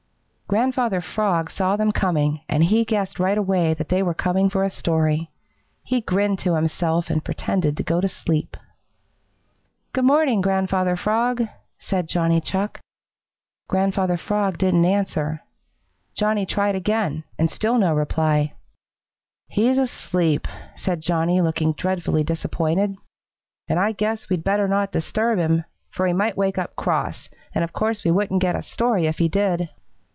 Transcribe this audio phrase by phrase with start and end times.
[0.51, 4.65] Grandfather Frog saw them coming, and he guessed right away that they were coming for
[4.65, 5.31] a story.
[5.81, 8.57] He grinned to himself and pretended to go to sleep.
[9.93, 11.41] "Good morning, Grandfather Frog,"
[11.79, 12.81] said Johnny Chuck.
[13.69, 15.41] Grandfather Frog didn't answer.
[16.15, 18.51] Johnny tried again, and still no reply.
[19.47, 22.97] "He's asleep," said Johnny, looking dreadfully disappointed,
[23.69, 27.63] "and I guess we'd better not disturb him, for he might wake up cross, and
[27.63, 29.69] of course we wouldn't get a story if he did."